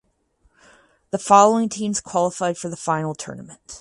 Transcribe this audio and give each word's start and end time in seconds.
The 1.11 1.19
following 1.19 1.69
teams 1.69 2.01
qualified 2.01 2.57
for 2.57 2.69
the 2.69 2.75
final 2.75 3.13
tournament. 3.13 3.59